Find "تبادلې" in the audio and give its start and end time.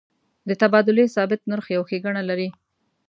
0.61-1.05